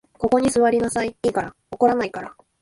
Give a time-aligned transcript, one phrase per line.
[0.17, 1.55] ここに坐りなさい、いいから。
[1.69, 2.35] 怒らないから。